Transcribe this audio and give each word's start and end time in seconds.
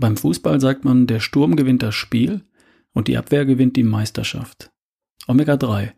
Beim 0.00 0.16
Fußball 0.16 0.62
sagt 0.62 0.86
man, 0.86 1.06
der 1.06 1.20
Sturm 1.20 1.56
gewinnt 1.56 1.82
das 1.82 1.94
Spiel 1.94 2.40
und 2.94 3.06
die 3.06 3.18
Abwehr 3.18 3.44
gewinnt 3.44 3.76
die 3.76 3.82
Meisterschaft. 3.82 4.70
Omega-3 5.26 5.92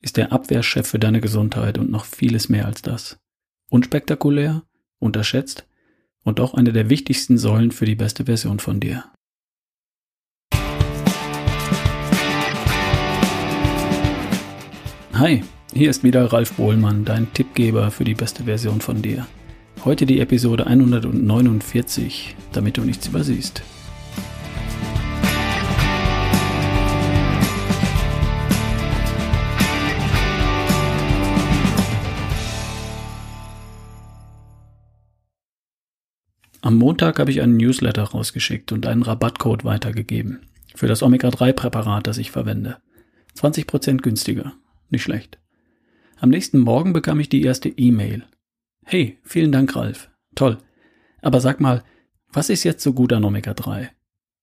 ist 0.00 0.16
der 0.16 0.32
Abwehrchef 0.32 0.86
für 0.86 1.00
deine 1.00 1.20
Gesundheit 1.20 1.76
und 1.76 1.90
noch 1.90 2.04
vieles 2.04 2.48
mehr 2.48 2.66
als 2.66 2.82
das. 2.82 3.18
Unspektakulär, 3.68 4.62
unterschätzt 5.00 5.66
und 6.22 6.38
auch 6.38 6.54
eine 6.54 6.72
der 6.72 6.88
wichtigsten 6.88 7.36
Säulen 7.36 7.72
für 7.72 7.84
die 7.84 7.96
beste 7.96 8.26
Version 8.26 8.60
von 8.60 8.78
dir. 8.78 9.06
Hi, 15.14 15.42
hier 15.72 15.90
ist 15.90 16.04
wieder 16.04 16.32
Ralf 16.32 16.52
Bohlmann, 16.52 17.04
dein 17.04 17.32
Tippgeber 17.32 17.90
für 17.90 18.04
die 18.04 18.14
beste 18.14 18.44
Version 18.44 18.80
von 18.80 19.02
dir. 19.02 19.26
Heute 19.84 20.06
die 20.06 20.18
Episode 20.20 20.66
149, 20.66 22.34
damit 22.52 22.76
du 22.76 22.82
nichts 22.82 23.06
übersiehst. 23.06 23.62
Am 36.60 36.76
Montag 36.76 37.18
habe 37.18 37.30
ich 37.30 37.40
einen 37.40 37.56
Newsletter 37.56 38.02
rausgeschickt 38.02 38.72
und 38.72 38.86
einen 38.86 39.02
Rabattcode 39.02 39.64
weitergegeben 39.64 40.40
für 40.74 40.86
das 40.86 41.02
Omega-3-Präparat, 41.02 42.06
das 42.06 42.18
ich 42.18 42.30
verwende. 42.30 42.78
20% 43.36 43.98
günstiger. 43.98 44.52
Nicht 44.90 45.02
schlecht. 45.02 45.38
Am 46.20 46.30
nächsten 46.30 46.58
Morgen 46.58 46.92
bekam 46.92 47.20
ich 47.20 47.28
die 47.28 47.42
erste 47.42 47.68
E-Mail. 47.68 48.24
Hey, 48.90 49.18
vielen 49.22 49.52
Dank, 49.52 49.76
Ralf. 49.76 50.08
Toll. 50.34 50.56
Aber 51.20 51.42
sag 51.42 51.60
mal, 51.60 51.84
was 52.32 52.48
ist 52.48 52.64
jetzt 52.64 52.82
so 52.82 52.94
gut 52.94 53.12
an 53.12 53.22
Omega-3? 53.22 53.90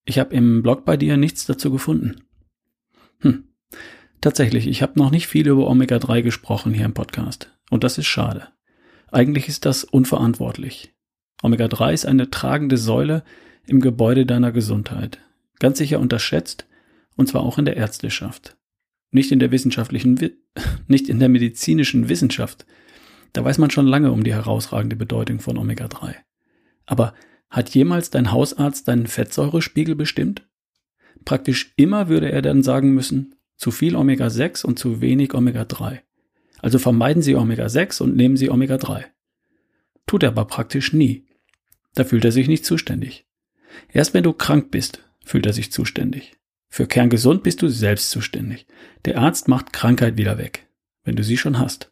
Ich 0.06 0.20
habe 0.20 0.36
im 0.36 0.62
Blog 0.62 0.86
bei 0.86 0.98
dir 0.98 1.18
nichts 1.18 1.48
dazu 1.48 1.72
gefunden. 1.72 2.22
Hm. 3.22 3.46
Tatsächlich, 4.22 4.68
ich 4.68 4.84
habe 4.84 5.00
noch 5.00 5.10
nicht 5.10 5.26
viel 5.26 5.48
über 5.48 5.68
Omega-3 5.68 6.22
gesprochen 6.22 6.76
hier 6.76 6.86
im 6.86 6.94
Podcast. 6.94 7.58
Und 7.72 7.84
das 7.84 7.98
ist 7.98 8.06
schade. 8.06 8.50
Eigentlich 9.12 9.48
ist 9.48 9.66
das 9.66 9.84
unverantwortlich. 9.84 10.94
Omega-3 11.42 11.94
ist 11.94 12.06
eine 12.06 12.30
tragende 12.30 12.78
Säule 12.78 13.24
im 13.66 13.80
Gebäude 13.80 14.28
deiner 14.28 14.52
Gesundheit. 14.52 15.18
Ganz 15.58 15.80
sicher 15.80 16.00
unterschätzt, 16.00 16.68
und 17.16 17.28
zwar 17.28 17.42
auch 17.42 17.58
in 17.58 17.66
der 17.66 17.78
Ärzteschaft. 17.78 18.58
Nicht 19.10 19.32
in 19.32 19.40
der 19.40 19.50
wissenschaftlichen, 19.50 20.20
nicht 20.88 21.10
in 21.10 21.18
der 21.18 21.30
medizinischen 21.30 22.10
Wissenschaft. 22.10 22.68
Da 23.36 23.44
weiß 23.44 23.58
man 23.58 23.70
schon 23.70 23.86
lange 23.86 24.14
um 24.14 24.24
die 24.24 24.34
herausragende 24.34 24.96
Bedeutung 24.96 25.42
von 25.42 25.58
Omega-3. 25.58 26.16
Aber 26.86 27.14
hat 27.50 27.70
jemals 27.76 28.10
dein 28.10 28.32
Hausarzt 28.32 28.88
deinen 28.88 29.08
Fettsäurespiegel 29.08 29.94
bestimmt? 29.94 30.48
Praktisch 31.26 31.74
immer 31.76 32.08
würde 32.08 32.32
er 32.32 32.42
dann 32.42 32.64
sagen 32.64 32.94
müssen, 32.94 33.36
zu 33.58 33.72
viel 33.72 33.98
Omega-6 33.98 34.66
und 34.66 34.80
zu 34.80 35.02
wenig 35.02 35.34
Omega-3. 35.34 36.00
Also 36.62 36.80
vermeiden 36.80 37.22
Sie 37.22 37.36
Omega-6 37.36 38.02
und 38.02 38.16
nehmen 38.16 38.38
Sie 38.38 38.50
Omega-3. 38.50 39.04
Tut 40.08 40.24
er 40.24 40.30
aber 40.30 40.46
praktisch 40.46 40.94
nie. 40.94 41.26
Da 41.94 42.06
fühlt 42.06 42.24
er 42.24 42.32
sich 42.32 42.48
nicht 42.48 42.64
zuständig. 42.64 43.28
Erst 43.92 44.14
wenn 44.14 44.24
du 44.24 44.32
krank 44.32 44.72
bist, 44.72 45.04
fühlt 45.26 45.46
er 45.46 45.52
sich 45.52 45.74
zuständig. 45.74 46.38
Für 46.70 46.88
kerngesund 46.88 47.44
bist 47.44 47.62
du 47.62 47.68
selbst 47.68 48.12
zuständig. 48.12 48.66
Der 49.04 49.18
Arzt 49.18 49.50
macht 49.50 49.74
Krankheit 49.74 50.16
wieder 50.16 50.38
weg, 50.38 50.70
wenn 51.04 51.18
du 51.18 51.24
sie 51.24 51.38
schon 51.38 51.60
hast. 51.60 51.92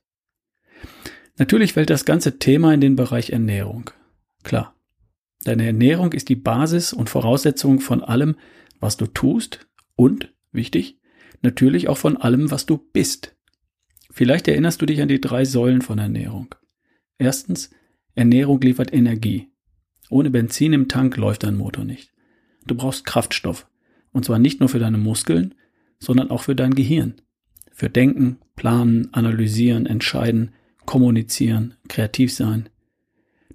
Natürlich 1.38 1.74
fällt 1.74 1.90
das 1.90 2.06
ganze 2.06 2.38
Thema 2.38 2.74
in 2.74 2.82
den 2.82 2.96
Bereich 2.96 3.32
Ernährung. 3.32 3.90
Klar. 4.44 4.76
Deine 5.44 5.66
Ernährung 5.66 6.14
ist 6.14 6.30
die 6.30 6.36
Basis 6.36 6.94
und 6.94 7.10
Voraussetzung 7.10 7.80
von 7.82 8.02
allem, 8.02 8.38
was 8.80 8.98
du 8.98 9.08
tust 9.08 9.68
und, 9.96 10.34
wichtig, 10.52 11.00
natürlich 11.42 11.90
auch 11.90 11.98
von 11.98 12.18
allem, 12.18 12.52
was 12.52 12.66
du 12.66 12.78
bist. 12.78 13.36
Vielleicht 14.10 14.48
erinnerst 14.48 14.82
du 14.82 14.86
dich 14.86 15.02
an 15.02 15.08
die 15.08 15.20
drei 15.20 15.44
Säulen 15.44 15.82
von 15.82 15.98
Ernährung. 15.98 16.56
Erstens, 17.18 17.72
Ernährung 18.16 18.62
liefert 18.62 18.94
Energie. 18.94 19.50
Ohne 20.10 20.30
Benzin 20.30 20.74
im 20.74 20.88
Tank 20.88 21.18
läuft 21.18 21.44
dein 21.44 21.56
Motor 21.56 21.84
nicht. 21.84 22.14
Du 22.66 22.76
brauchst 22.76 23.06
Kraftstoff. 23.06 23.68
Und 24.12 24.26
zwar 24.26 24.38
nicht 24.38 24.60
nur 24.60 24.70
für 24.70 24.80
deine 24.80 25.00
Muskeln, 25.00 25.56
sondern 26.00 26.30
auch 26.30 26.44
für 26.44 26.56
dein 26.56 26.76
Gehirn. 26.76 27.16
Für 27.72 27.90
Denken, 27.90 28.38
Planen, 28.56 29.12
Analysieren, 29.14 29.88
Entscheiden, 29.88 30.52
Kommunizieren, 30.86 31.76
kreativ 31.88 32.34
sein. 32.34 32.70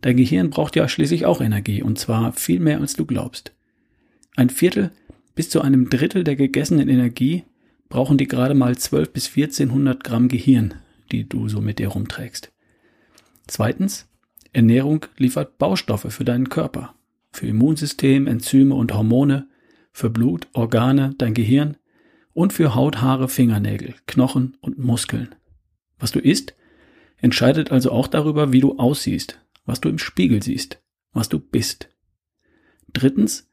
Dein 0.00 0.16
Gehirn 0.16 0.50
braucht 0.50 0.76
ja 0.76 0.88
schließlich 0.88 1.26
auch 1.26 1.40
Energie, 1.40 1.82
und 1.82 1.98
zwar 1.98 2.32
viel 2.32 2.60
mehr 2.60 2.80
als 2.80 2.94
du 2.94 3.04
glaubst. 3.04 3.52
Ein 4.36 4.50
Viertel 4.50 4.92
bis 5.34 5.50
zu 5.50 5.60
einem 5.60 5.90
Drittel 5.90 6.24
der 6.24 6.36
gegessenen 6.36 6.88
Energie 6.88 7.44
brauchen 7.88 8.18
die 8.18 8.28
gerade 8.28 8.54
mal 8.54 8.76
12 8.76 9.12
bis 9.12 9.26
1400 9.28 10.04
Gramm 10.04 10.28
Gehirn, 10.28 10.74
die 11.10 11.28
du 11.28 11.48
so 11.48 11.60
mit 11.60 11.78
dir 11.78 11.88
rumträgst. 11.88 12.52
Zweitens, 13.46 14.08
Ernährung 14.52 15.06
liefert 15.16 15.58
Baustoffe 15.58 16.12
für 16.12 16.24
deinen 16.24 16.48
Körper, 16.48 16.94
für 17.32 17.46
Immunsystem, 17.46 18.26
Enzyme 18.26 18.74
und 18.74 18.92
Hormone, 18.94 19.48
für 19.92 20.10
Blut, 20.10 20.48
Organe, 20.52 21.14
dein 21.18 21.34
Gehirn 21.34 21.76
und 22.34 22.52
für 22.52 22.74
Haut, 22.74 23.00
Haare, 23.00 23.28
Fingernägel, 23.28 23.94
Knochen 24.06 24.56
und 24.60 24.78
Muskeln. 24.78 25.34
Was 25.98 26.12
du 26.12 26.20
isst, 26.20 26.54
entscheidet 27.20 27.70
also 27.70 27.92
auch 27.92 28.06
darüber, 28.06 28.52
wie 28.52 28.60
du 28.60 28.78
aussiehst, 28.78 29.40
was 29.64 29.80
du 29.80 29.88
im 29.88 29.98
Spiegel 29.98 30.42
siehst, 30.42 30.80
was 31.12 31.28
du 31.28 31.38
bist. 31.38 31.88
Drittens, 32.92 33.48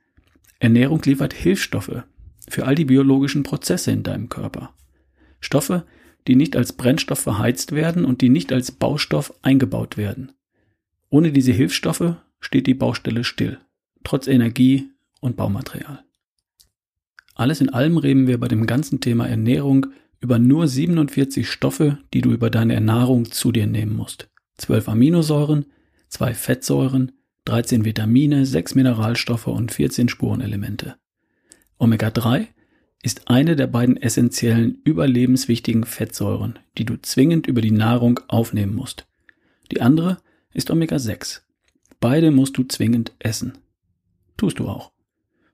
Ernährung 0.59 1.01
liefert 1.03 1.33
Hilfsstoffe 1.33 2.03
für 2.47 2.65
all 2.65 2.75
die 2.75 2.85
biologischen 2.85 3.43
Prozesse 3.43 3.91
in 3.91 4.03
deinem 4.03 4.29
Körper. 4.29 4.73
Stoffe, 5.39 5.85
die 6.27 6.35
nicht 6.35 6.55
als 6.55 6.73
Brennstoff 6.73 7.19
verheizt 7.19 7.71
werden 7.71 8.05
und 8.05 8.21
die 8.21 8.29
nicht 8.29 8.51
als 8.51 8.71
Baustoff 8.71 9.33
eingebaut 9.41 9.97
werden. 9.97 10.31
Ohne 11.09 11.31
diese 11.31 11.51
Hilfsstoffe 11.51 12.15
steht 12.39 12.67
die 12.67 12.73
Baustelle 12.73 13.23
still, 13.23 13.59
trotz 14.03 14.27
Energie 14.27 14.89
und 15.21 15.35
Baumaterial. 15.35 16.03
Alles 17.35 17.61
in 17.61 17.69
allem 17.69 17.97
reden 17.97 18.27
wir 18.27 18.39
bei 18.39 18.47
dem 18.47 18.65
ganzen 18.65 19.01
Thema 19.01 19.27
Ernährung 19.27 19.87
über 20.25 20.39
nur 20.39 20.67
47 20.67 21.47
Stoffe, 21.47 21.99
die 22.11 22.21
du 22.21 22.31
über 22.31 22.49
deine 22.49 22.73
Ernährung 22.73 23.31
zu 23.31 23.51
dir 23.51 23.67
nehmen 23.67 23.95
musst. 23.95 24.27
12 24.57 24.89
Aminosäuren, 24.89 25.67
2 26.09 26.33
Fettsäuren, 26.33 27.11
13 27.45 27.85
Vitamine, 27.85 28.47
6 28.47 28.73
Mineralstoffe 28.73 29.45
und 29.45 29.71
14 29.71 30.09
Spurenelemente. 30.09 30.95
Omega-3 31.77 32.47
ist 33.03 33.27
eine 33.27 33.55
der 33.55 33.67
beiden 33.67 33.97
essentiellen 33.97 34.79
überlebenswichtigen 34.83 35.83
Fettsäuren, 35.83 36.57
die 36.79 36.85
du 36.85 36.99
zwingend 36.99 37.45
über 37.45 37.61
die 37.61 37.69
Nahrung 37.69 38.19
aufnehmen 38.27 38.73
musst. 38.73 39.05
Die 39.71 39.81
andere 39.81 40.17
ist 40.55 40.71
Omega-6. 40.71 41.41
Beide 41.99 42.31
musst 42.31 42.57
du 42.57 42.63
zwingend 42.63 43.11
essen. 43.19 43.59
Tust 44.37 44.57
du 44.57 44.67
auch. 44.69 44.91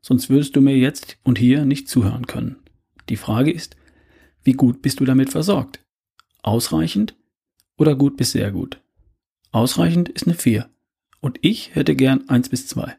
Sonst 0.02 0.30
würdest 0.30 0.56
du 0.56 0.62
mir 0.62 0.78
jetzt 0.78 1.18
und 1.24 1.40
hier 1.40 1.66
nicht 1.66 1.90
zuhören 1.90 2.26
können. 2.26 2.56
Die 3.10 3.18
Frage 3.18 3.52
ist, 3.52 3.76
wie 4.44 4.54
gut 4.54 4.82
bist 4.82 5.00
du 5.00 5.06
damit 5.06 5.30
versorgt? 5.30 5.84
Ausreichend 6.42 7.16
oder 7.78 7.96
gut 7.96 8.18
bis 8.18 8.32
sehr 8.32 8.52
gut? 8.52 8.82
Ausreichend 9.52 10.10
ist 10.10 10.26
eine 10.26 10.36
4. 10.36 10.70
Und 11.20 11.38
ich 11.42 11.76
hätte 11.76 11.96
gern 11.96 12.28
1 12.30 12.50
bis 12.50 12.68
2. 12.68 12.98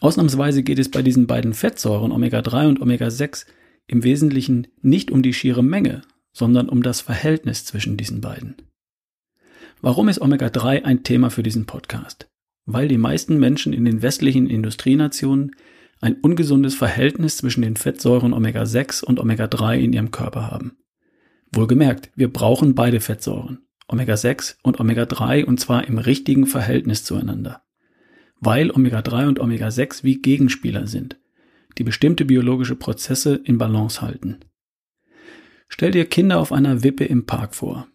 Ausnahmsweise 0.00 0.62
geht 0.62 0.78
es 0.78 0.90
bei 0.90 1.02
diesen 1.02 1.26
beiden 1.26 1.54
Fettsäuren 1.54 2.12
Omega-3 2.12 2.68
und 2.68 2.80
Omega-6 2.80 3.46
im 3.86 4.02
Wesentlichen 4.04 4.68
nicht 4.82 5.10
um 5.10 5.22
die 5.22 5.32
schiere 5.32 5.62
Menge, 5.62 6.02
sondern 6.32 6.68
um 6.68 6.82
das 6.82 7.00
Verhältnis 7.00 7.64
zwischen 7.64 7.96
diesen 7.96 8.20
beiden. 8.20 8.56
Warum 9.80 10.08
ist 10.08 10.20
Omega-3 10.20 10.84
ein 10.84 11.02
Thema 11.02 11.30
für 11.30 11.42
diesen 11.42 11.66
Podcast? 11.66 12.28
Weil 12.66 12.88
die 12.88 12.98
meisten 12.98 13.38
Menschen 13.38 13.72
in 13.72 13.84
den 13.84 14.02
westlichen 14.02 14.48
Industrienationen 14.48 15.56
ein 16.00 16.16
ungesundes 16.20 16.74
Verhältnis 16.74 17.38
zwischen 17.38 17.62
den 17.62 17.76
Fettsäuren 17.76 18.32
Omega-6 18.32 19.04
und 19.04 19.18
Omega-3 19.18 19.78
in 19.78 19.92
ihrem 19.92 20.10
Körper 20.10 20.50
haben. 20.50 20.76
Wohlgemerkt, 21.52 22.10
wir 22.14 22.32
brauchen 22.32 22.74
beide 22.74 23.00
Fettsäuren, 23.00 23.66
Omega-6 23.88 24.56
und 24.62 24.78
Omega-3, 24.80 25.44
und 25.44 25.58
zwar 25.58 25.86
im 25.86 25.98
richtigen 25.98 26.46
Verhältnis 26.46 27.04
zueinander. 27.04 27.62
Weil 28.40 28.70
Omega-3 28.70 29.28
und 29.28 29.40
Omega-6 29.40 30.04
wie 30.04 30.20
Gegenspieler 30.20 30.86
sind, 30.86 31.18
die 31.78 31.84
bestimmte 31.84 32.24
biologische 32.24 32.76
Prozesse 32.76 33.40
in 33.44 33.58
Balance 33.58 34.02
halten. 34.02 34.40
Stell 35.68 35.90
dir 35.90 36.06
Kinder 36.06 36.38
auf 36.38 36.52
einer 36.52 36.82
Wippe 36.82 37.04
im 37.04 37.26
Park 37.26 37.54
vor. 37.54 37.88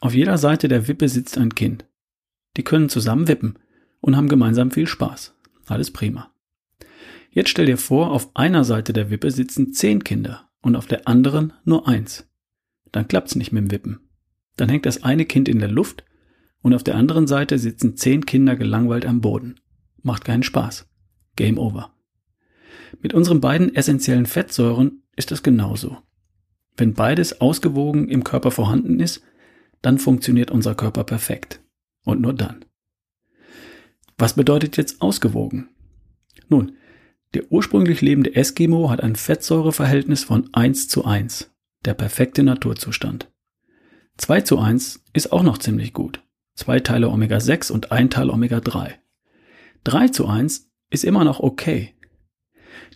Auf 0.00 0.14
jeder 0.14 0.38
Seite 0.38 0.68
der 0.68 0.88
Wippe 0.88 1.08
sitzt 1.08 1.38
ein 1.38 1.54
Kind. 1.54 1.86
Die 2.56 2.64
können 2.64 2.88
zusammen 2.88 3.28
wippen 3.28 3.58
und 4.00 4.16
haben 4.16 4.28
gemeinsam 4.28 4.70
viel 4.70 4.86
Spaß. 4.86 5.34
Alles 5.66 5.90
prima. 5.90 6.32
Jetzt 7.36 7.50
stell 7.50 7.66
dir 7.66 7.76
vor, 7.76 8.12
auf 8.12 8.34
einer 8.34 8.64
Seite 8.64 8.94
der 8.94 9.10
Wippe 9.10 9.30
sitzen 9.30 9.74
zehn 9.74 10.02
Kinder 10.02 10.48
und 10.62 10.74
auf 10.74 10.86
der 10.86 11.06
anderen 11.06 11.52
nur 11.66 11.86
eins. 11.86 12.26
Dann 12.92 13.08
klappt's 13.08 13.36
nicht 13.36 13.52
mit 13.52 13.64
dem 13.64 13.70
Wippen. 13.70 14.00
Dann 14.56 14.70
hängt 14.70 14.86
das 14.86 15.02
eine 15.02 15.26
Kind 15.26 15.46
in 15.46 15.58
der 15.58 15.68
Luft 15.68 16.02
und 16.62 16.72
auf 16.72 16.82
der 16.82 16.94
anderen 16.94 17.26
Seite 17.26 17.58
sitzen 17.58 17.94
zehn 17.94 18.24
Kinder 18.24 18.56
gelangweilt 18.56 19.04
am 19.04 19.20
Boden. 19.20 19.56
Macht 20.02 20.24
keinen 20.24 20.44
Spaß. 20.44 20.88
Game 21.36 21.58
over. 21.58 21.92
Mit 23.02 23.12
unseren 23.12 23.42
beiden 23.42 23.74
essentiellen 23.74 24.24
Fettsäuren 24.24 25.02
ist 25.14 25.30
es 25.30 25.42
genauso. 25.42 25.98
Wenn 26.78 26.94
beides 26.94 27.42
ausgewogen 27.42 28.08
im 28.08 28.24
Körper 28.24 28.50
vorhanden 28.50 28.98
ist, 28.98 29.22
dann 29.82 29.98
funktioniert 29.98 30.50
unser 30.50 30.74
Körper 30.74 31.04
perfekt. 31.04 31.60
Und 32.02 32.22
nur 32.22 32.32
dann. 32.32 32.64
Was 34.16 34.32
bedeutet 34.32 34.78
jetzt 34.78 35.02
ausgewogen? 35.02 35.68
Nun, 36.48 36.72
der 37.34 37.50
ursprünglich 37.50 38.00
lebende 38.00 38.34
Eskimo 38.34 38.90
hat 38.90 39.02
ein 39.02 39.16
Fettsäureverhältnis 39.16 40.24
von 40.24 40.48
1 40.52 40.88
zu 40.88 41.04
1, 41.04 41.50
der 41.84 41.94
perfekte 41.94 42.42
Naturzustand. 42.42 43.30
2 44.16 44.40
zu 44.42 44.58
1 44.58 45.04
ist 45.12 45.32
auch 45.32 45.42
noch 45.42 45.58
ziemlich 45.58 45.92
gut. 45.92 46.22
Zwei 46.54 46.80
Teile 46.80 47.10
Omega-6 47.10 47.70
und 47.70 47.92
ein 47.92 48.08
Teil 48.08 48.30
Omega-3. 48.30 48.92
3 49.84 50.08
zu 50.08 50.26
1 50.26 50.70
ist 50.90 51.04
immer 51.04 51.24
noch 51.24 51.40
okay. 51.40 51.94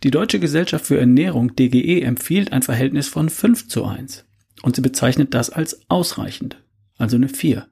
Die 0.02 0.10
Deutsche 0.10 0.40
Gesellschaft 0.40 0.86
für 0.86 0.98
Ernährung 0.98 1.54
DGE 1.54 2.00
empfiehlt 2.02 2.52
ein 2.52 2.62
Verhältnis 2.62 3.08
von 3.08 3.28
5 3.28 3.68
zu 3.68 3.84
1 3.84 4.24
und 4.62 4.76
sie 4.76 4.82
bezeichnet 4.82 5.34
das 5.34 5.50
als 5.50 5.82
ausreichend, 5.90 6.62
also 6.96 7.16
eine 7.16 7.28
4. 7.28 7.66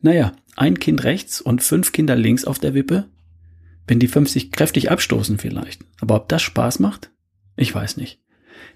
Naja, 0.00 0.32
ein 0.56 0.80
Kind 0.80 1.04
rechts 1.04 1.40
und 1.40 1.62
fünf 1.62 1.92
Kinder 1.92 2.16
links 2.16 2.44
auf 2.44 2.58
der 2.58 2.74
Wippe? 2.74 3.08
Wenn 3.86 3.98
die 3.98 4.08
fünf 4.08 4.28
sich 4.28 4.52
kräftig 4.52 4.90
abstoßen 4.90 5.38
vielleicht. 5.38 5.84
Aber 6.00 6.16
ob 6.16 6.28
das 6.28 6.42
Spaß 6.42 6.78
macht? 6.78 7.10
Ich 7.56 7.74
weiß 7.74 7.96
nicht. 7.96 8.20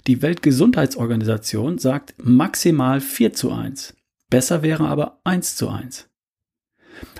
Die 0.06 0.22
Weltgesundheitsorganisation 0.22 1.78
sagt 1.78 2.14
maximal 2.18 3.00
4 3.00 3.32
zu 3.32 3.52
1. 3.52 3.94
Besser 4.30 4.62
wäre 4.62 4.88
aber 4.88 5.20
1 5.24 5.56
zu 5.56 5.68
1. 5.68 6.08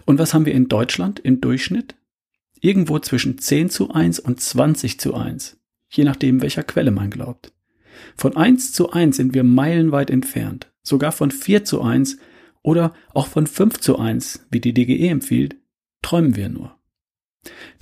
Und 0.05 0.19
was 0.19 0.35
haben 0.35 0.47
wir 0.47 0.55
in 0.55 0.69
Deutschland 0.69 1.21
im 1.21 1.41
Durchschnitt? 1.41 1.95
Irgendwo 2.61 2.99
zwischen 2.99 3.39
10 3.39 3.71
zu 3.71 3.91
1 3.91 4.19
und 4.19 4.41
20 4.41 4.99
zu 4.99 5.15
1. 5.15 5.59
Je 5.89 6.05
nachdem, 6.05 6.43
welcher 6.43 6.63
Quelle 6.63 6.91
man 6.91 7.11
glaubt. 7.11 7.53
Von 8.17 8.37
1 8.37 8.73
zu 8.73 8.91
1 8.91 9.17
sind 9.17 9.35
wir 9.35 9.45
meilenweit 9.45 10.11
entfernt. 10.11 10.73
Sogar 10.83 11.13
von 11.13 11.31
4 11.31 11.65
zu 11.65 11.83
1 11.83 12.19
oder 12.63 12.95
auch 13.15 13.27
von 13.29 13.47
5 13.47 13.79
zu 13.81 13.99
1, 13.99 14.47
wie 14.51 14.61
die 14.61 14.75
DGE 14.75 15.09
empfiehlt, 15.09 15.57
träumen 16.03 16.37
wir 16.37 16.49
nur. 16.49 16.76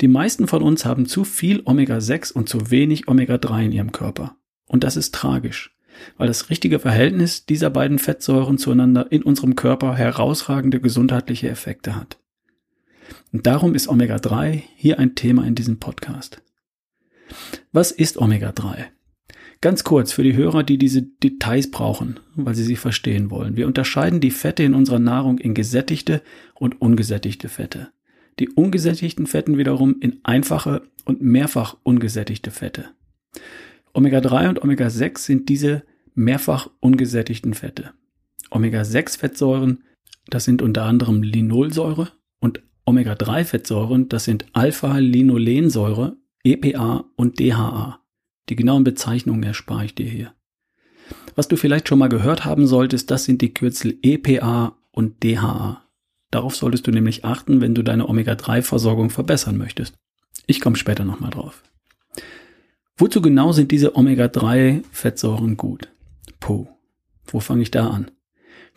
Die 0.01 0.07
meisten 0.07 0.47
von 0.47 0.61
uns 0.61 0.85
haben 0.85 1.05
zu 1.05 1.23
viel 1.23 1.61
Omega-6 1.65 2.33
und 2.33 2.49
zu 2.49 2.71
wenig 2.71 3.07
Omega-3 3.07 3.65
in 3.65 3.71
ihrem 3.71 3.91
Körper. 3.91 4.37
Und 4.67 4.83
das 4.83 4.97
ist 4.97 5.13
tragisch, 5.13 5.75
weil 6.17 6.27
das 6.27 6.49
richtige 6.49 6.79
Verhältnis 6.79 7.45
dieser 7.45 7.69
beiden 7.69 7.99
Fettsäuren 7.99 8.57
zueinander 8.57 9.11
in 9.11 9.23
unserem 9.23 9.55
Körper 9.55 9.95
herausragende 9.95 10.79
gesundheitliche 10.79 11.49
Effekte 11.49 11.95
hat. 11.95 12.17
Und 13.31 13.45
darum 13.45 13.75
ist 13.75 13.87
Omega-3 13.87 14.61
hier 14.75 14.99
ein 14.99 15.15
Thema 15.15 15.45
in 15.45 15.55
diesem 15.55 15.79
Podcast. 15.79 16.41
Was 17.71 17.91
ist 17.91 18.17
Omega-3? 18.17 18.85
Ganz 19.61 19.83
kurz 19.83 20.11
für 20.11 20.23
die 20.23 20.35
Hörer, 20.35 20.63
die 20.63 20.77
diese 20.77 21.01
Details 21.01 21.71
brauchen, 21.71 22.19
weil 22.35 22.55
sie 22.55 22.63
sie 22.63 22.75
verstehen 22.75 23.31
wollen. 23.31 23.55
Wir 23.55 23.67
unterscheiden 23.67 24.19
die 24.19 24.31
Fette 24.31 24.63
in 24.63 24.73
unserer 24.73 24.99
Nahrung 24.99 25.37
in 25.37 25.53
gesättigte 25.53 26.21
und 26.53 26.81
ungesättigte 26.81 27.49
Fette. 27.49 27.89
Die 28.39 28.49
ungesättigten 28.49 29.27
Fetten 29.27 29.57
wiederum 29.57 29.99
in 30.01 30.19
einfache 30.23 30.81
und 31.05 31.21
mehrfach 31.21 31.77
ungesättigte 31.83 32.51
Fette. 32.51 32.89
Omega-3 33.93 34.49
und 34.49 34.61
Omega-6 34.61 35.19
sind 35.19 35.49
diese 35.49 35.83
mehrfach 36.15 36.69
ungesättigten 36.81 37.53
Fette. 37.53 37.93
Omega-6-Fettsäuren, 38.51 39.83
das 40.27 40.43
sind 40.43 40.61
unter 40.61 40.83
anderem 40.83 41.23
Linolsäure 41.23 42.11
und 42.39 42.61
Omega-3-Fettsäuren, 42.85 44.09
das 44.09 44.25
sind 44.25 44.45
Alpha-Linolensäure, 44.53 46.17
EPA 46.43 47.05
und 47.15 47.39
DHA. 47.39 47.99
Die 48.49 48.55
genauen 48.55 48.83
Bezeichnungen 48.83 49.43
erspare 49.43 49.85
ich 49.85 49.95
dir 49.95 50.07
hier. 50.07 50.33
Was 51.35 51.47
du 51.47 51.55
vielleicht 51.55 51.87
schon 51.87 51.99
mal 51.99 52.09
gehört 52.09 52.45
haben 52.45 52.67
solltest, 52.67 53.11
das 53.11 53.23
sind 53.23 53.41
die 53.41 53.53
Kürzel 53.53 53.97
EPA 54.01 54.77
und 54.91 55.23
DHA. 55.23 55.84
Darauf 56.31 56.55
solltest 56.55 56.87
du 56.87 56.91
nämlich 56.91 57.23
achten, 57.23 57.61
wenn 57.61 57.75
du 57.75 57.83
deine 57.83 58.07
Omega-3-Versorgung 58.09 59.09
verbessern 59.09 59.57
möchtest. 59.57 59.95
Ich 60.47 60.59
komme 60.59 60.75
später 60.75 61.05
nochmal 61.05 61.31
drauf. 61.31 61.63
Wozu 62.97 63.21
genau 63.21 63.51
sind 63.51 63.71
diese 63.71 63.95
Omega-3-Fettsäuren 63.95 65.57
gut? 65.57 65.89
Puh, 66.39 66.67
wo 67.25 67.39
fange 67.39 67.61
ich 67.61 67.71
da 67.71 67.89
an? 67.89 68.11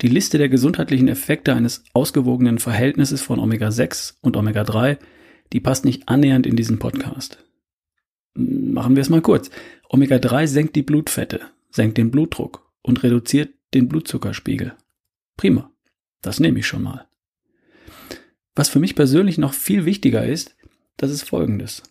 Die 0.00 0.08
Liste 0.08 0.38
der 0.38 0.48
gesundheitlichen 0.48 1.08
Effekte 1.08 1.54
eines 1.54 1.84
ausgewogenen 1.92 2.58
Verhältnisses 2.58 3.22
von 3.22 3.40
Omega-6 3.40 4.14
und 4.20 4.36
Omega-3, 4.36 4.98
die 5.52 5.60
passt 5.60 5.84
nicht 5.84 6.08
annähernd 6.08 6.46
in 6.46 6.56
diesen 6.56 6.78
Podcast. 6.78 7.44
Machen 8.34 8.94
wir 8.94 9.00
es 9.00 9.08
mal 9.08 9.22
kurz. 9.22 9.50
Omega-3 9.88 10.46
senkt 10.46 10.76
die 10.76 10.82
Blutfette, 10.82 11.40
senkt 11.70 11.98
den 11.98 12.12
Blutdruck 12.12 12.70
und 12.82 13.02
reduziert 13.02 13.54
den 13.74 13.88
Blutzuckerspiegel. 13.88 14.74
Prima. 15.36 15.72
Das 16.22 16.38
nehme 16.38 16.60
ich 16.60 16.66
schon 16.66 16.82
mal. 16.82 17.07
Was 18.58 18.68
für 18.68 18.80
mich 18.80 18.96
persönlich 18.96 19.38
noch 19.38 19.52
viel 19.52 19.84
wichtiger 19.84 20.26
ist, 20.26 20.56
das 20.96 21.12
ist 21.12 21.22
folgendes. 21.22 21.84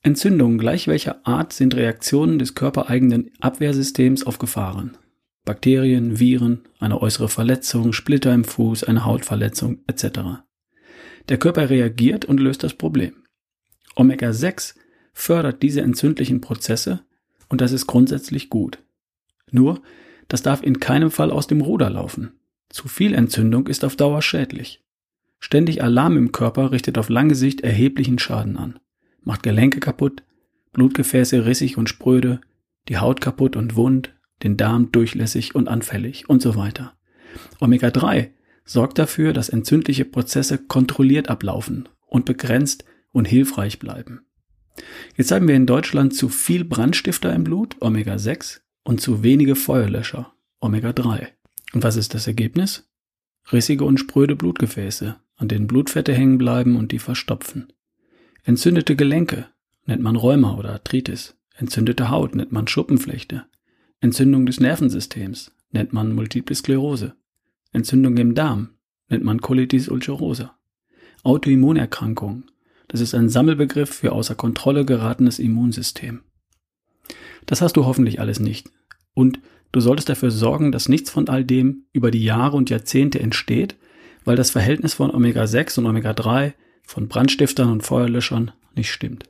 Entzündungen 0.00 0.56
gleich 0.56 0.86
welcher 0.86 1.26
Art 1.26 1.52
sind 1.52 1.74
Reaktionen 1.74 2.38
des 2.38 2.54
körpereigenen 2.54 3.32
Abwehrsystems 3.40 4.22
auf 4.24 4.38
Gefahren. 4.38 4.96
Bakterien, 5.44 6.20
Viren, 6.20 6.60
eine 6.78 7.02
äußere 7.02 7.28
Verletzung, 7.28 7.92
Splitter 7.92 8.32
im 8.32 8.44
Fuß, 8.44 8.84
eine 8.84 9.04
Hautverletzung 9.04 9.80
etc. 9.88 10.44
Der 11.28 11.38
Körper 11.38 11.68
reagiert 11.68 12.26
und 12.26 12.38
löst 12.38 12.62
das 12.62 12.74
Problem. 12.74 13.24
Omega-6 13.96 14.76
fördert 15.12 15.64
diese 15.64 15.80
entzündlichen 15.80 16.40
Prozesse 16.40 17.00
und 17.48 17.60
das 17.60 17.72
ist 17.72 17.88
grundsätzlich 17.88 18.50
gut. 18.50 18.78
Nur, 19.50 19.82
das 20.28 20.42
darf 20.42 20.62
in 20.62 20.78
keinem 20.78 21.10
Fall 21.10 21.32
aus 21.32 21.48
dem 21.48 21.60
Ruder 21.60 21.90
laufen. 21.90 22.34
Zu 22.68 22.86
viel 22.86 23.14
Entzündung 23.14 23.66
ist 23.66 23.84
auf 23.84 23.96
Dauer 23.96 24.22
schädlich. 24.22 24.78
Ständig 25.42 25.82
Alarm 25.82 26.16
im 26.16 26.32
Körper 26.32 26.72
richtet 26.72 26.96
auf 26.96 27.10
lange 27.10 27.34
Sicht 27.34 27.60
erheblichen 27.60 28.18
Schaden 28.18 28.56
an 28.56 28.78
macht 29.24 29.42
Gelenke 29.42 29.80
kaputt, 29.80 30.22
Blutgefäße 30.72 31.44
rissig 31.44 31.76
und 31.76 31.88
spröde, 31.88 32.40
die 32.88 32.98
Haut 32.98 33.20
kaputt 33.20 33.56
und 33.56 33.76
wund, 33.76 34.14
den 34.42 34.56
Darm 34.56 34.90
durchlässig 34.90 35.54
und 35.54 35.68
anfällig 35.68 36.28
und 36.28 36.42
so 36.42 36.56
weiter. 36.56 36.94
Omega-3 37.60 38.30
sorgt 38.64 38.98
dafür, 38.98 39.32
dass 39.32 39.48
entzündliche 39.48 40.04
Prozesse 40.04 40.58
kontrolliert 40.58 41.28
ablaufen 41.28 41.88
und 42.06 42.24
begrenzt 42.24 42.84
und 43.12 43.26
hilfreich 43.26 43.78
bleiben. 43.78 44.22
Jetzt 45.16 45.30
haben 45.30 45.48
wir 45.48 45.54
in 45.54 45.66
Deutschland 45.66 46.14
zu 46.14 46.28
viel 46.28 46.64
Brandstifter 46.64 47.32
im 47.34 47.44
Blut, 47.44 47.76
Omega-6, 47.80 48.60
und 48.84 49.00
zu 49.00 49.22
wenige 49.22 49.54
Feuerlöscher, 49.54 50.32
Omega-3. 50.60 51.28
Und 51.74 51.82
was 51.82 51.96
ist 51.96 52.14
das 52.14 52.26
Ergebnis? 52.26 52.88
Rissige 53.52 53.84
und 53.84 53.98
spröde 53.98 54.34
Blutgefäße, 54.34 55.16
an 55.42 55.48
denen 55.48 55.66
Blutfette 55.66 56.14
hängen 56.14 56.38
bleiben 56.38 56.76
und 56.76 56.92
die 56.92 57.00
verstopfen. 57.00 57.72
Entzündete 58.44 58.96
Gelenke 58.96 59.48
nennt 59.84 60.02
man 60.02 60.16
Rheuma 60.16 60.56
oder 60.56 60.70
Arthritis. 60.70 61.36
Entzündete 61.56 62.10
Haut 62.10 62.34
nennt 62.34 62.52
man 62.52 62.68
Schuppenflechte. 62.68 63.44
Entzündung 64.00 64.46
des 64.46 64.60
Nervensystems 64.60 65.52
nennt 65.70 65.92
man 65.92 66.14
Multiple 66.14 66.54
Sklerose. 66.54 67.14
Entzündung 67.72 68.16
im 68.16 68.34
Darm 68.34 68.70
nennt 69.08 69.24
man 69.24 69.40
Colitis 69.40 69.88
ulcerosa. 69.88 70.56
Autoimmunerkrankung, 71.24 72.44
das 72.88 73.00
ist 73.00 73.14
ein 73.14 73.28
Sammelbegriff 73.28 73.90
für 73.90 74.12
außer 74.12 74.34
Kontrolle 74.34 74.84
geratenes 74.84 75.38
Immunsystem. 75.38 76.20
Das 77.46 77.62
hast 77.62 77.76
du 77.76 77.84
hoffentlich 77.84 78.20
alles 78.20 78.38
nicht. 78.38 78.70
Und 79.14 79.40
du 79.72 79.80
solltest 79.80 80.08
dafür 80.08 80.30
sorgen, 80.30 80.72
dass 80.72 80.88
nichts 80.88 81.10
von 81.10 81.28
all 81.28 81.44
dem 81.44 81.86
über 81.92 82.10
die 82.10 82.22
Jahre 82.22 82.56
und 82.56 82.70
Jahrzehnte 82.70 83.18
entsteht, 83.18 83.76
weil 84.24 84.36
das 84.36 84.50
Verhältnis 84.50 84.94
von 84.94 85.10
Omega-6 85.10 85.78
und 85.78 85.86
Omega-3 85.86 86.52
von 86.84 87.08
Brandstiftern 87.08 87.70
und 87.70 87.82
Feuerlöschern 87.82 88.52
nicht 88.74 88.90
stimmt. 88.90 89.28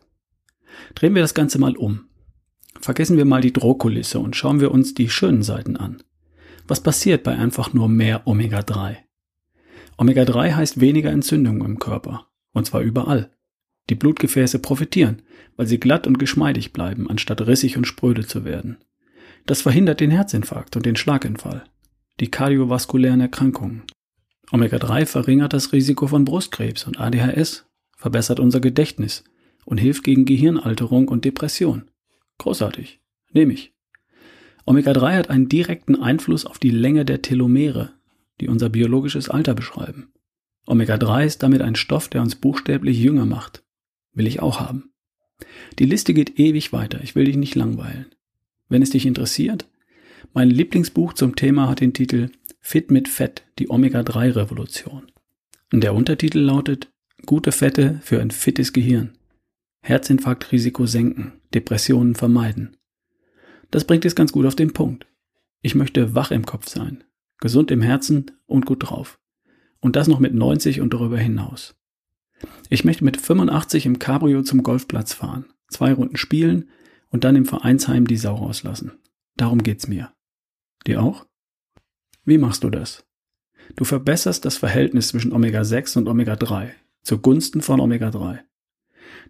Drehen 0.94 1.14
wir 1.14 1.22
das 1.22 1.34
Ganze 1.34 1.58
mal 1.58 1.76
um. 1.76 2.06
Vergessen 2.80 3.16
wir 3.16 3.24
mal 3.24 3.40
die 3.40 3.52
Drohkulisse 3.52 4.18
und 4.18 4.36
schauen 4.36 4.60
wir 4.60 4.70
uns 4.70 4.94
die 4.94 5.10
schönen 5.10 5.42
Seiten 5.42 5.76
an. 5.76 6.02
Was 6.66 6.82
passiert 6.82 7.22
bei 7.22 7.36
einfach 7.36 7.72
nur 7.72 7.88
mehr 7.88 8.26
Omega-3? 8.26 8.96
Omega-3 9.98 10.54
heißt 10.54 10.80
weniger 10.80 11.10
Entzündungen 11.10 11.64
im 11.64 11.78
Körper. 11.78 12.26
Und 12.52 12.66
zwar 12.66 12.80
überall. 12.80 13.30
Die 13.90 13.94
Blutgefäße 13.94 14.58
profitieren, 14.58 15.22
weil 15.56 15.66
sie 15.66 15.80
glatt 15.80 16.06
und 16.06 16.18
geschmeidig 16.18 16.72
bleiben, 16.72 17.10
anstatt 17.10 17.46
rissig 17.46 17.76
und 17.76 17.86
spröde 17.86 18.26
zu 18.26 18.44
werden. 18.44 18.78
Das 19.46 19.62
verhindert 19.62 20.00
den 20.00 20.10
Herzinfarkt 20.10 20.76
und 20.76 20.86
den 20.86 20.96
Schlaganfall, 20.96 21.64
die 22.20 22.30
kardiovaskulären 22.30 23.20
Erkrankungen, 23.20 23.82
Omega-3 24.52 25.06
verringert 25.06 25.54
das 25.54 25.72
Risiko 25.72 26.06
von 26.06 26.26
Brustkrebs 26.26 26.86
und 26.86 27.00
ADHS, 27.00 27.64
verbessert 27.96 28.38
unser 28.38 28.60
Gedächtnis 28.60 29.24
und 29.64 29.78
hilft 29.78 30.04
gegen 30.04 30.26
Gehirnalterung 30.26 31.08
und 31.08 31.24
Depression. 31.24 31.90
Großartig. 32.36 33.00
Nehme 33.32 33.54
ich. 33.54 33.72
Omega-3 34.66 35.16
hat 35.16 35.30
einen 35.30 35.48
direkten 35.48 35.96
Einfluss 35.96 36.44
auf 36.44 36.58
die 36.58 36.70
Länge 36.70 37.06
der 37.06 37.22
Telomere, 37.22 37.94
die 38.40 38.48
unser 38.48 38.68
biologisches 38.68 39.30
Alter 39.30 39.54
beschreiben. 39.54 40.12
Omega-3 40.66 41.24
ist 41.24 41.42
damit 41.42 41.62
ein 41.62 41.74
Stoff, 41.74 42.08
der 42.08 42.20
uns 42.20 42.36
buchstäblich 42.36 42.98
jünger 42.98 43.24
macht. 43.24 43.64
Will 44.12 44.26
ich 44.26 44.40
auch 44.40 44.60
haben. 44.60 44.92
Die 45.78 45.86
Liste 45.86 46.12
geht 46.12 46.38
ewig 46.38 46.74
weiter, 46.74 47.00
ich 47.02 47.14
will 47.14 47.24
dich 47.24 47.36
nicht 47.36 47.54
langweilen. 47.54 48.14
Wenn 48.68 48.82
es 48.82 48.90
dich 48.90 49.06
interessiert, 49.06 49.66
mein 50.32 50.50
Lieblingsbuch 50.50 51.12
zum 51.12 51.36
Thema 51.36 51.68
hat 51.68 51.80
den 51.80 51.94
Titel 51.94 52.30
Fit 52.60 52.90
mit 52.90 53.08
Fett, 53.08 53.44
die 53.58 53.70
Omega-3-Revolution. 53.70 55.10
Der 55.72 55.94
Untertitel 55.94 56.38
lautet 56.38 56.90
Gute 57.26 57.52
Fette 57.52 58.00
für 58.02 58.20
ein 58.20 58.30
fittes 58.30 58.72
Gehirn. 58.72 59.12
Herzinfarktrisiko 59.82 60.86
senken, 60.86 61.32
Depressionen 61.54 62.14
vermeiden. 62.14 62.76
Das 63.70 63.84
bringt 63.84 64.04
es 64.04 64.14
ganz 64.14 64.32
gut 64.32 64.46
auf 64.46 64.54
den 64.54 64.72
Punkt. 64.72 65.06
Ich 65.60 65.74
möchte 65.74 66.14
wach 66.14 66.30
im 66.30 66.46
Kopf 66.46 66.68
sein, 66.68 67.04
gesund 67.38 67.70
im 67.70 67.82
Herzen 67.82 68.30
und 68.46 68.66
gut 68.66 68.88
drauf. 68.88 69.18
Und 69.80 69.96
das 69.96 70.08
noch 70.08 70.20
mit 70.20 70.34
90 70.34 70.80
und 70.80 70.94
darüber 70.94 71.18
hinaus. 71.18 71.74
Ich 72.68 72.84
möchte 72.84 73.04
mit 73.04 73.20
85 73.20 73.86
im 73.86 73.98
Cabrio 73.98 74.42
zum 74.42 74.62
Golfplatz 74.62 75.12
fahren, 75.12 75.46
zwei 75.68 75.92
Runden 75.92 76.16
spielen 76.16 76.68
und 77.10 77.24
dann 77.24 77.36
im 77.36 77.44
Vereinsheim 77.44 78.06
die 78.06 78.16
Sau 78.16 78.36
rauslassen. 78.36 78.92
Darum 79.42 79.64
geht's 79.64 79.88
mir. 79.88 80.14
Dir 80.86 81.02
auch? 81.02 81.26
Wie 82.24 82.38
machst 82.38 82.62
du 82.62 82.70
das? 82.70 83.04
Du 83.74 83.82
verbesserst 83.82 84.44
das 84.44 84.56
Verhältnis 84.56 85.08
zwischen 85.08 85.32
Omega-6 85.32 85.98
und 85.98 86.06
Omega-3 86.06 86.70
zugunsten 87.02 87.60
von 87.60 87.80
Omega-3. 87.80 88.38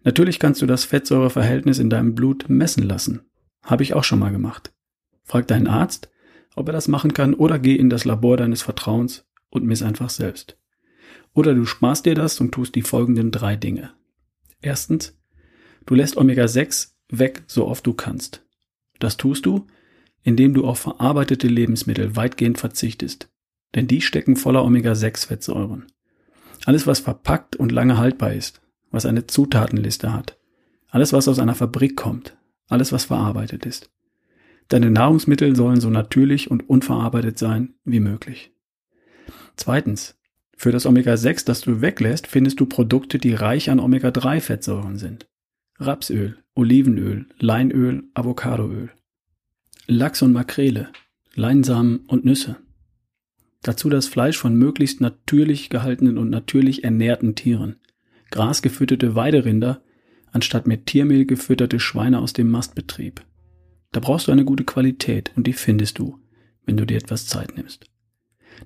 Natürlich 0.04 0.38
kannst 0.38 0.60
du 0.60 0.66
das 0.66 0.84
Fettsäureverhältnis 0.84 1.78
in 1.78 1.88
deinem 1.88 2.14
Blut 2.14 2.50
messen 2.50 2.82
lassen. 2.82 3.22
Habe 3.62 3.84
ich 3.84 3.94
auch 3.94 4.04
schon 4.04 4.18
mal 4.18 4.30
gemacht. 4.30 4.74
Frag 5.24 5.48
deinen 5.48 5.66
Arzt, 5.66 6.10
ob 6.56 6.68
er 6.68 6.74
das 6.74 6.88
machen 6.88 7.14
kann 7.14 7.32
oder 7.32 7.58
geh 7.58 7.74
in 7.74 7.88
das 7.88 8.04
Labor 8.04 8.36
deines 8.36 8.60
Vertrauens 8.60 9.24
und 9.48 9.64
miss 9.64 9.82
einfach 9.82 10.10
selbst. 10.10 10.58
Oder 11.32 11.54
du 11.54 11.64
sparst 11.64 12.04
dir 12.04 12.14
das 12.14 12.38
und 12.38 12.52
tust 12.52 12.74
die 12.74 12.82
folgenden 12.82 13.30
drei 13.30 13.56
Dinge. 13.56 13.94
Erstens, 14.60 15.18
du 15.86 15.94
lässt 15.94 16.18
Omega-6 16.18 16.96
weg, 17.08 17.44
so 17.46 17.66
oft 17.66 17.86
du 17.86 17.94
kannst. 17.94 18.44
Das 18.98 19.16
tust 19.16 19.46
du, 19.46 19.66
indem 20.24 20.54
du 20.54 20.64
auf 20.64 20.78
verarbeitete 20.78 21.48
Lebensmittel 21.48 22.16
weitgehend 22.16 22.58
verzichtest. 22.58 23.28
Denn 23.74 23.86
die 23.86 24.00
stecken 24.00 24.36
voller 24.36 24.64
Omega-6-Fettsäuren. 24.64 25.86
Alles, 26.64 26.86
was 26.86 27.00
verpackt 27.00 27.56
und 27.56 27.72
lange 27.72 27.98
haltbar 27.98 28.32
ist, 28.32 28.60
was 28.90 29.06
eine 29.06 29.26
Zutatenliste 29.26 30.12
hat, 30.12 30.38
alles, 30.90 31.12
was 31.12 31.26
aus 31.26 31.38
einer 31.38 31.54
Fabrik 31.54 31.96
kommt, 31.96 32.36
alles, 32.68 32.92
was 32.92 33.06
verarbeitet 33.06 33.66
ist. 33.66 33.90
Deine 34.68 34.90
Nahrungsmittel 34.90 35.56
sollen 35.56 35.80
so 35.80 35.90
natürlich 35.90 36.50
und 36.50 36.68
unverarbeitet 36.68 37.38
sein 37.38 37.74
wie 37.84 38.00
möglich. 38.00 38.52
Zweitens, 39.56 40.18
für 40.56 40.70
das 40.70 40.86
Omega-6, 40.86 41.44
das 41.44 41.60
du 41.62 41.80
weglässt, 41.80 42.26
findest 42.26 42.60
du 42.60 42.66
Produkte, 42.66 43.18
die 43.18 43.34
reich 43.34 43.70
an 43.70 43.80
Omega-3-Fettsäuren 43.80 44.96
sind. 44.96 45.26
Rapsöl, 45.78 46.38
Olivenöl, 46.54 47.26
Leinöl, 47.38 48.04
Avocadoöl. 48.14 48.90
Lachs 49.94 50.22
und 50.22 50.32
Makrele, 50.32 50.88
Leinsamen 51.34 52.00
und 52.06 52.24
Nüsse. 52.24 52.56
Dazu 53.62 53.88
das 53.88 54.06
Fleisch 54.06 54.36
von 54.36 54.54
möglichst 54.56 55.00
natürlich 55.00 55.70
gehaltenen 55.70 56.18
und 56.18 56.30
natürlich 56.30 56.84
ernährten 56.84 57.34
Tieren. 57.34 57.76
Grasgefütterte 58.30 59.14
Weiderinder 59.14 59.82
anstatt 60.32 60.66
mit 60.66 60.86
Tiermehl 60.86 61.26
gefütterte 61.26 61.78
Schweine 61.78 62.18
aus 62.18 62.32
dem 62.32 62.50
Mastbetrieb. 62.50 63.22
Da 63.92 64.00
brauchst 64.00 64.26
du 64.28 64.32
eine 64.32 64.44
gute 64.44 64.64
Qualität 64.64 65.30
und 65.36 65.46
die 65.46 65.52
findest 65.52 65.98
du, 65.98 66.18
wenn 66.64 66.76
du 66.76 66.86
dir 66.86 66.96
etwas 66.96 67.26
Zeit 67.26 67.56
nimmst. 67.56 67.84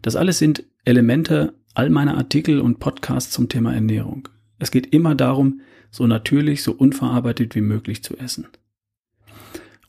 Das 0.02 0.16
alles 0.16 0.38
sind 0.38 0.64
Elemente 0.84 1.54
all 1.74 1.90
meiner 1.90 2.16
Artikel 2.16 2.60
und 2.60 2.78
Podcasts 2.78 3.32
zum 3.32 3.48
Thema 3.48 3.74
Ernährung. 3.74 4.28
Es 4.58 4.70
geht 4.70 4.94
immer 4.94 5.14
darum, 5.14 5.60
so 5.90 6.06
natürlich, 6.06 6.62
so 6.62 6.72
unverarbeitet 6.72 7.54
wie 7.54 7.60
möglich 7.60 8.02
zu 8.02 8.16
essen. 8.16 8.46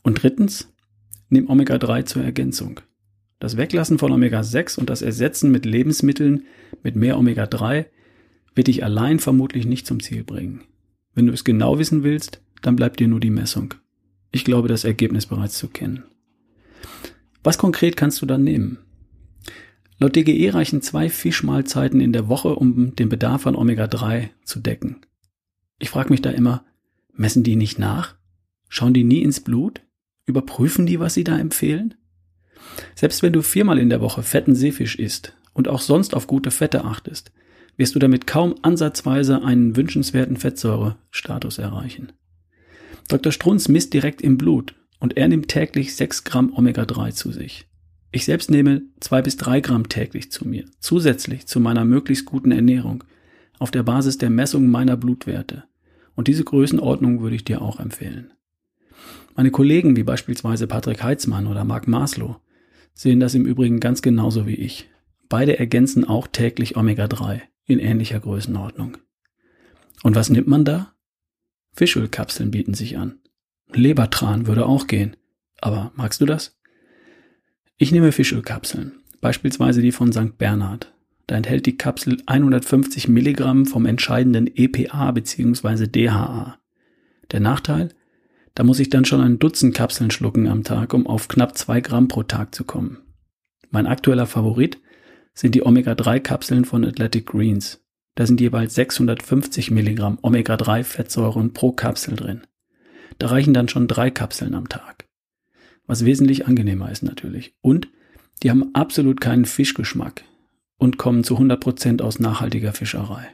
Und 0.02 0.22
drittens, 0.22 0.72
nimm 1.28 1.48
Omega-3 1.48 2.04
zur 2.04 2.22
Ergänzung. 2.22 2.80
Das 3.38 3.56
Weglassen 3.56 3.98
von 3.98 4.12
Omega-6 4.12 4.78
und 4.78 4.90
das 4.90 5.02
Ersetzen 5.02 5.50
mit 5.50 5.64
Lebensmitteln 5.64 6.44
mit 6.82 6.96
mehr 6.96 7.18
Omega-3 7.18 7.86
wird 8.54 8.66
dich 8.66 8.82
allein 8.82 9.20
vermutlich 9.20 9.66
nicht 9.66 9.86
zum 9.86 10.02
Ziel 10.02 10.24
bringen. 10.24 10.62
Wenn 11.14 11.26
du 11.26 11.32
es 11.32 11.44
genau 11.44 11.78
wissen 11.78 12.02
willst, 12.02 12.42
dann 12.62 12.76
bleibt 12.76 12.98
dir 12.98 13.08
nur 13.08 13.20
die 13.20 13.30
Messung. 13.30 13.74
Ich 14.32 14.44
glaube, 14.44 14.68
das 14.68 14.84
Ergebnis 14.84 15.26
bereits 15.26 15.56
zu 15.56 15.68
kennen. 15.68 16.04
Was 17.44 17.58
konkret 17.58 17.96
kannst 17.96 18.20
du 18.20 18.26
dann 18.26 18.42
nehmen? 18.44 18.78
Laut 19.98 20.14
DGE 20.14 20.50
reichen 20.50 20.82
zwei 20.82 21.08
Fischmahlzeiten 21.08 22.00
in 22.00 22.12
der 22.12 22.28
Woche, 22.28 22.54
um 22.54 22.94
den 22.94 23.08
Bedarf 23.08 23.46
an 23.46 23.56
Omega-3 23.56 24.28
zu 24.44 24.60
decken. 24.60 24.96
Ich 25.78 25.90
frage 25.90 26.10
mich 26.10 26.22
da 26.22 26.30
immer, 26.30 26.64
messen 27.14 27.42
die 27.42 27.56
nicht 27.56 27.78
nach? 27.78 28.16
Schauen 28.68 28.94
die 28.94 29.04
nie 29.04 29.22
ins 29.22 29.40
Blut? 29.40 29.80
Überprüfen 30.28 30.84
die, 30.84 31.00
was 31.00 31.14
sie 31.14 31.24
da 31.24 31.38
empfehlen? 31.38 31.94
Selbst 32.94 33.22
wenn 33.22 33.32
du 33.32 33.42
viermal 33.42 33.78
in 33.78 33.88
der 33.88 34.02
Woche 34.02 34.22
fetten 34.22 34.54
Seefisch 34.54 34.96
isst 34.96 35.34
und 35.54 35.68
auch 35.68 35.80
sonst 35.80 36.14
auf 36.14 36.26
gute 36.26 36.50
Fette 36.50 36.84
achtest, 36.84 37.32
wirst 37.78 37.94
du 37.94 37.98
damit 37.98 38.26
kaum 38.26 38.56
ansatzweise 38.60 39.42
einen 39.42 39.74
wünschenswerten 39.74 40.36
Fettsäurestatus 40.36 41.58
erreichen. 41.58 42.12
Dr. 43.08 43.32
Strunz 43.32 43.68
misst 43.68 43.94
direkt 43.94 44.20
im 44.20 44.36
Blut 44.36 44.74
und 45.00 45.16
er 45.16 45.28
nimmt 45.28 45.48
täglich 45.48 45.96
6 45.96 46.24
Gramm 46.24 46.52
Omega-3 46.52 47.14
zu 47.14 47.32
sich. 47.32 47.66
Ich 48.12 48.26
selbst 48.26 48.50
nehme 48.50 48.82
2 49.00 49.22
bis 49.22 49.36
3 49.38 49.60
Gramm 49.60 49.88
täglich 49.88 50.30
zu 50.30 50.46
mir, 50.46 50.66
zusätzlich 50.78 51.46
zu 51.46 51.58
meiner 51.58 51.86
möglichst 51.86 52.26
guten 52.26 52.52
Ernährung, 52.52 53.04
auf 53.58 53.70
der 53.70 53.82
Basis 53.82 54.18
der 54.18 54.30
Messung 54.30 54.68
meiner 54.68 54.96
Blutwerte. 54.96 55.64
Und 56.14 56.28
diese 56.28 56.44
Größenordnung 56.44 57.22
würde 57.22 57.36
ich 57.36 57.44
dir 57.44 57.62
auch 57.62 57.80
empfehlen. 57.80 58.32
Meine 59.38 59.52
Kollegen 59.52 59.94
wie 59.94 60.02
beispielsweise 60.02 60.66
Patrick 60.66 61.00
Heitzmann 61.00 61.46
oder 61.46 61.62
Marc 61.62 61.86
Maslow 61.86 62.40
sehen 62.92 63.20
das 63.20 63.36
im 63.36 63.46
Übrigen 63.46 63.78
ganz 63.78 64.02
genauso 64.02 64.48
wie 64.48 64.56
ich. 64.56 64.90
Beide 65.28 65.60
ergänzen 65.60 66.04
auch 66.04 66.26
täglich 66.26 66.76
Omega-3 66.76 67.42
in 67.64 67.78
ähnlicher 67.78 68.18
Größenordnung. 68.18 68.96
Und 70.02 70.16
was 70.16 70.28
nimmt 70.28 70.48
man 70.48 70.64
da? 70.64 70.92
Fischölkapseln 71.72 72.50
bieten 72.50 72.74
sich 72.74 72.98
an. 72.98 73.20
Lebertran 73.72 74.48
würde 74.48 74.66
auch 74.66 74.88
gehen. 74.88 75.16
Aber 75.60 75.92
magst 75.94 76.20
du 76.20 76.26
das? 76.26 76.58
Ich 77.76 77.92
nehme 77.92 78.10
Fischölkapseln, 78.10 79.04
beispielsweise 79.20 79.82
die 79.82 79.92
von 79.92 80.12
St. 80.12 80.36
Bernhard. 80.36 80.92
Da 81.28 81.36
enthält 81.36 81.64
die 81.66 81.78
Kapsel 81.78 82.20
150 82.26 83.06
Milligramm 83.06 83.66
vom 83.66 83.86
entscheidenden 83.86 84.48
EPA 84.52 85.12
bzw. 85.12 85.86
DHA. 85.86 86.58
Der 87.30 87.38
Nachteil? 87.38 87.90
Da 88.58 88.64
muss 88.64 88.80
ich 88.80 88.90
dann 88.90 89.04
schon 89.04 89.20
ein 89.20 89.38
Dutzend 89.38 89.72
Kapseln 89.72 90.10
schlucken 90.10 90.48
am 90.48 90.64
Tag, 90.64 90.92
um 90.92 91.06
auf 91.06 91.28
knapp 91.28 91.56
zwei 91.56 91.80
Gramm 91.80 92.08
pro 92.08 92.24
Tag 92.24 92.56
zu 92.56 92.64
kommen. 92.64 92.98
Mein 93.70 93.86
aktueller 93.86 94.26
Favorit 94.26 94.80
sind 95.32 95.54
die 95.54 95.64
Omega-3-Kapseln 95.64 96.64
von 96.64 96.84
Athletic 96.84 97.26
Greens. 97.26 97.80
Da 98.16 98.26
sind 98.26 98.40
jeweils 98.40 98.74
650 98.74 99.70
Milligramm 99.70 100.18
Omega-3-Fettsäuren 100.22 101.52
pro 101.52 101.70
Kapsel 101.70 102.16
drin. 102.16 102.40
Da 103.20 103.28
reichen 103.28 103.54
dann 103.54 103.68
schon 103.68 103.86
drei 103.86 104.10
Kapseln 104.10 104.56
am 104.56 104.68
Tag. 104.68 105.06
Was 105.86 106.04
wesentlich 106.04 106.48
angenehmer 106.48 106.90
ist 106.90 107.04
natürlich. 107.04 107.54
Und 107.60 107.86
die 108.42 108.50
haben 108.50 108.74
absolut 108.74 109.20
keinen 109.20 109.44
Fischgeschmack 109.44 110.24
und 110.78 110.98
kommen 110.98 111.22
zu 111.22 111.34
100 111.34 111.60
Prozent 111.60 112.02
aus 112.02 112.18
nachhaltiger 112.18 112.72
Fischerei. 112.72 113.28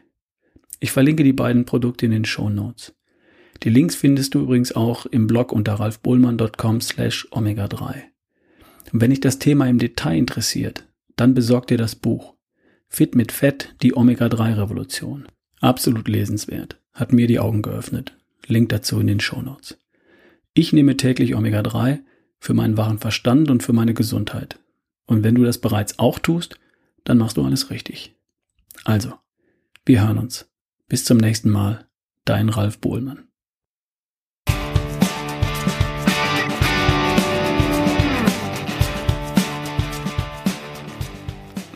Ich 0.80 0.92
verlinke 0.92 1.24
die 1.24 1.32
beiden 1.32 1.64
Produkte 1.64 2.04
in 2.04 2.12
den 2.12 2.26
Show 2.26 2.50
Notes. 2.50 2.94
Die 3.64 3.70
Links 3.70 3.94
findest 3.94 4.34
du 4.34 4.42
übrigens 4.42 4.72
auch 4.72 5.06
im 5.06 5.26
Blog 5.26 5.50
unter 5.50 5.74
ralfbohlmann.com 5.74 6.82
slash 6.82 7.26
omega3. 7.30 8.02
Und 8.92 9.00
wenn 9.00 9.10
dich 9.10 9.20
das 9.20 9.38
Thema 9.38 9.66
im 9.68 9.78
Detail 9.78 10.18
interessiert, 10.18 10.86
dann 11.16 11.32
besorg 11.32 11.66
dir 11.66 11.78
das 11.78 11.96
Buch. 11.96 12.34
Fit 12.88 13.14
mit 13.14 13.32
Fett, 13.32 13.74
die 13.82 13.96
Omega-3-Revolution. 13.96 15.26
Absolut 15.60 16.08
lesenswert. 16.08 16.78
Hat 16.92 17.12
mir 17.12 17.26
die 17.26 17.40
Augen 17.40 17.62
geöffnet. 17.62 18.16
Link 18.46 18.68
dazu 18.68 19.00
in 19.00 19.06
den 19.06 19.20
Shownotes. 19.20 19.78
Ich 20.52 20.74
nehme 20.74 20.98
täglich 20.98 21.34
Omega-3 21.34 22.00
für 22.38 22.52
meinen 22.54 22.76
wahren 22.76 22.98
Verstand 22.98 23.50
und 23.50 23.62
für 23.62 23.72
meine 23.72 23.94
Gesundheit. 23.94 24.60
Und 25.06 25.24
wenn 25.24 25.34
du 25.34 25.42
das 25.42 25.58
bereits 25.58 25.98
auch 25.98 26.18
tust, 26.18 26.60
dann 27.04 27.16
machst 27.16 27.38
du 27.38 27.44
alles 27.44 27.70
richtig. 27.70 28.14
Also, 28.84 29.14
wir 29.86 30.06
hören 30.06 30.18
uns. 30.18 30.50
Bis 30.86 31.04
zum 31.04 31.16
nächsten 31.16 31.50
Mal. 31.50 31.88
Dein 32.26 32.50
Ralf 32.50 32.78
Bohlmann. 32.78 33.28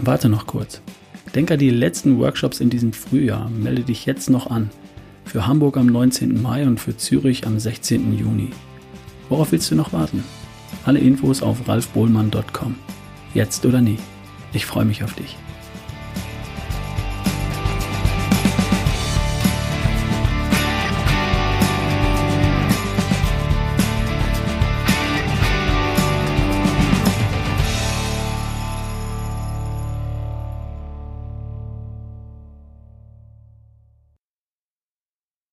Warte 0.08 0.30
noch 0.30 0.46
kurz. 0.46 0.80
Denk 1.34 1.50
an 1.50 1.58
die 1.58 1.68
letzten 1.68 2.18
Workshops 2.18 2.60
in 2.60 2.70
diesem 2.70 2.94
Frühjahr. 2.94 3.50
Melde 3.50 3.82
dich 3.82 4.06
jetzt 4.06 4.30
noch 4.30 4.50
an. 4.50 4.70
Für 5.26 5.46
Hamburg 5.46 5.76
am 5.76 5.84
19. 5.84 6.40
Mai 6.40 6.66
und 6.66 6.80
für 6.80 6.96
Zürich 6.96 7.46
am 7.46 7.58
16. 7.58 8.16
Juni. 8.18 8.48
Worauf 9.28 9.52
willst 9.52 9.70
du 9.70 9.74
noch 9.74 9.92
warten? 9.92 10.24
Alle 10.86 10.98
Infos 10.98 11.42
auf 11.42 11.68
ralfbohlmann.com. 11.68 12.76
Jetzt 13.34 13.66
oder 13.66 13.82
nie. 13.82 13.98
Ich 14.54 14.64
freue 14.64 14.86
mich 14.86 15.04
auf 15.04 15.12
dich. 15.12 15.36